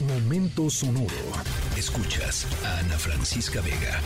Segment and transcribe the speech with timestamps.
[0.00, 1.08] Momento sonoro.
[1.76, 4.00] Escuchas a Ana Francisca Vega.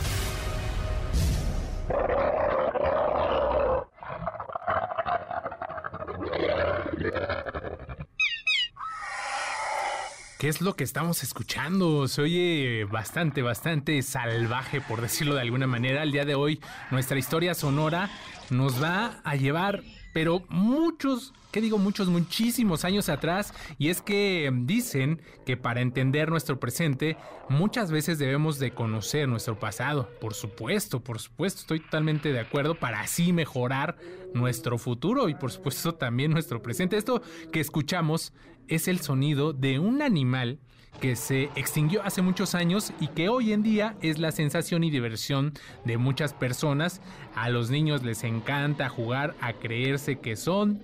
[10.38, 12.08] ¿Qué es lo que estamos escuchando?
[12.08, 16.02] Se oye bastante, bastante salvaje, por decirlo de alguna manera.
[16.02, 16.58] El día de hoy,
[16.90, 18.10] nuestra historia sonora
[18.48, 19.82] nos va a llevar,
[20.12, 22.08] pero muchos, ¿qué digo muchos?
[22.08, 23.54] Muchísimos años atrás.
[23.78, 27.16] Y es que dicen que para entender nuestro presente,
[27.48, 30.10] muchas veces debemos de conocer nuestro pasado.
[30.20, 33.96] Por supuesto, por supuesto, estoy totalmente de acuerdo para así mejorar
[34.34, 36.96] nuestro futuro y por supuesto también nuestro presente.
[36.96, 38.32] Esto que escuchamos
[38.68, 40.58] es el sonido de un animal
[41.00, 44.90] que se extinguió hace muchos años y que hoy en día es la sensación y
[44.90, 45.52] diversión
[45.84, 47.00] de muchas personas.
[47.34, 50.82] A los niños les encanta jugar a creerse que son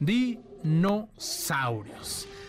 [0.00, 1.06] dinosaurios.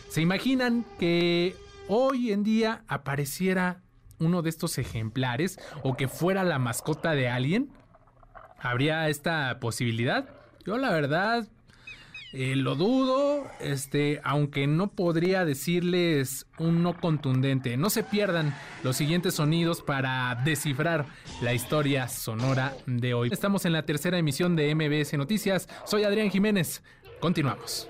[0.10, 1.56] ¿Se imaginan que
[1.88, 3.84] hoy en día apareciera
[4.20, 7.72] uno de estos ejemplares o que fuera la mascota de alguien?
[8.60, 10.28] ¿Habría esta posibilidad?
[10.66, 11.48] Yo la verdad
[12.34, 17.78] eh, lo dudo, este, aunque no podría decirles un no contundente.
[17.78, 21.06] No se pierdan los siguientes sonidos para descifrar
[21.42, 23.30] la historia sonora de hoy.
[23.32, 25.68] Estamos en la tercera emisión de MBS Noticias.
[25.86, 26.84] Soy Adrián Jiménez.
[27.20, 27.90] Continuamos.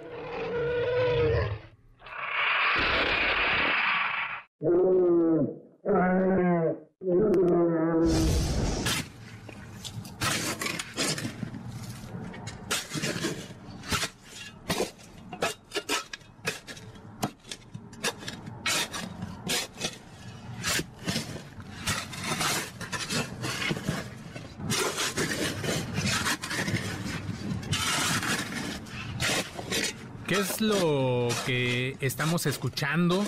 [30.28, 33.23] ¿Qué es lo que estamos escuchando?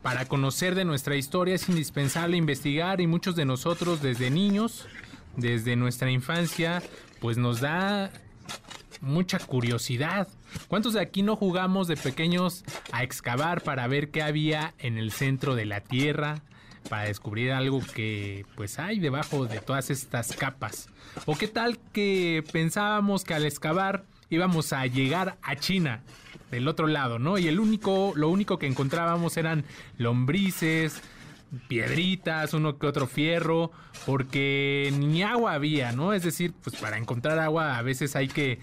[0.00, 4.86] Para conocer de nuestra historia es indispensable investigar y muchos de nosotros desde niños,
[5.36, 6.82] desde nuestra infancia,
[7.20, 8.10] pues nos da
[9.02, 10.26] mucha curiosidad.
[10.66, 15.12] ¿Cuántos de aquí no jugamos de pequeños a excavar para ver qué había en el
[15.12, 16.40] centro de la Tierra?
[16.88, 20.88] Para descubrir algo que pues hay debajo de todas estas capas.
[21.26, 26.02] ¿O qué tal que pensábamos que al excavar íbamos a llegar a China
[26.50, 27.38] del otro lado, ¿no?
[27.38, 29.64] Y el único, lo único que encontrábamos eran
[29.98, 31.02] lombrices,
[31.68, 33.70] piedritas, uno que otro fierro,
[34.06, 36.12] porque ni agua había, ¿no?
[36.12, 38.60] Es decir, pues para encontrar agua a veces hay que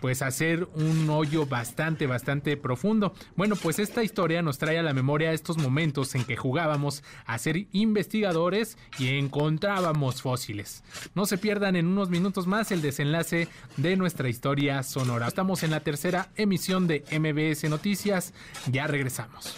[0.00, 3.14] pues hacer un hoyo bastante, bastante profundo.
[3.36, 7.38] Bueno, pues esta historia nos trae a la memoria estos momentos en que jugábamos a
[7.38, 10.82] ser investigadores y encontrábamos fósiles.
[11.14, 15.28] No se pierdan en unos minutos más el desenlace de nuestra historia sonora.
[15.28, 18.32] Estamos en la tercera emisión de MBS Noticias.
[18.70, 19.56] Ya regresamos.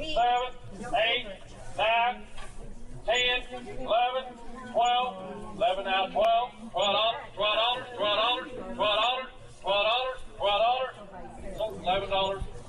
[0.00, 0.16] 11, 8,
[0.78, 0.88] 9,
[3.04, 3.84] 10, 11, 12,
[5.62, 6.10] 11 out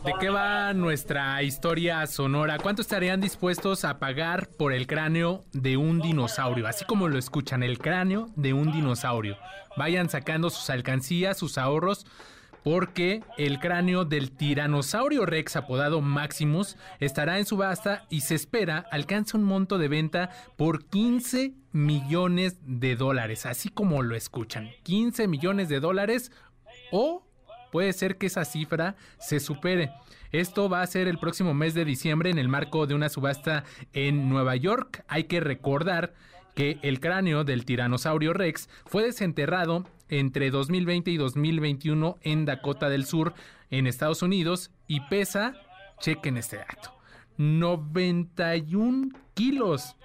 [0.03, 2.57] ¿De qué va nuestra historia sonora?
[2.57, 6.67] ¿Cuánto estarían dispuestos a pagar por el cráneo de un dinosaurio?
[6.67, 9.37] Así como lo escuchan, el cráneo de un dinosaurio.
[9.77, 12.05] Vayan sacando sus alcancías, sus ahorros
[12.63, 19.35] porque el cráneo del tiranosaurio rex apodado Maximus estará en subasta y se espera alcance
[19.37, 25.69] un monto de venta por 15 millones de dólares, así como lo escuchan, 15 millones
[25.69, 26.31] de dólares
[26.91, 27.25] o
[27.71, 29.91] puede ser que esa cifra se supere.
[30.31, 33.63] Esto va a ser el próximo mes de diciembre en el marco de una subasta
[33.93, 35.03] en Nueva York.
[35.07, 36.13] Hay que recordar
[36.55, 43.05] que el cráneo del tiranosaurio Rex fue desenterrado entre 2020 y 2021 en Dakota del
[43.05, 43.33] Sur,
[43.71, 45.55] en Estados Unidos, y pesa,
[45.99, 46.93] chequen este dato,
[47.37, 49.95] 91 kilos.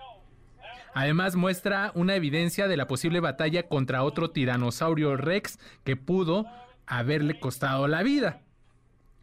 [0.94, 6.46] Además muestra una evidencia de la posible batalla contra otro tiranosaurio Rex que pudo
[6.86, 8.45] haberle costado la vida.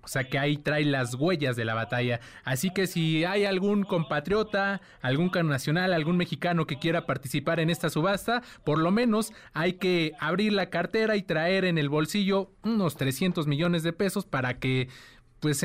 [0.03, 2.19] O sea que ahí trae las huellas de la batalla.
[2.43, 7.89] Así que si hay algún compatriota, algún nacional, algún mexicano que quiera participar en esta
[7.89, 12.97] subasta, por lo menos hay que abrir la cartera y traer en el bolsillo unos
[12.97, 14.89] 300 millones de pesos para que
[15.39, 15.63] pues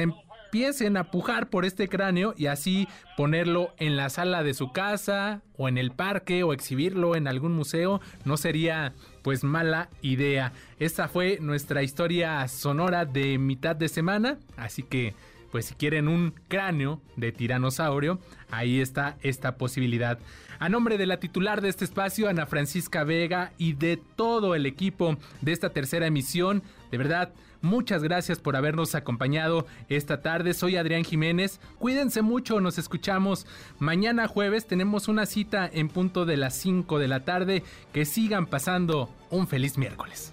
[0.49, 5.43] empiecen a pujar por este cráneo y así ponerlo en la sala de su casa
[5.59, 10.55] o en el parque o exhibirlo en algún museo no sería pues mala idea.
[10.79, 15.15] Esta fue nuestra historia sonora de mitad de semana, así que
[15.51, 18.19] pues si quieren un cráneo de tiranosaurio,
[18.51, 20.19] ahí está esta posibilidad.
[20.59, 24.67] A nombre de la titular de este espacio, Ana Francisca Vega, y de todo el
[24.67, 30.55] equipo de esta tercera emisión, de verdad, muchas gracias por habernos acompañado esta tarde.
[30.55, 31.61] Soy Adrián Jiménez.
[31.79, 33.47] Cuídense mucho, nos escuchamos
[33.79, 34.67] mañana jueves.
[34.67, 37.63] Tenemos una cita en punto de las 5 de la tarde.
[37.93, 40.33] Que sigan pasando un feliz miércoles.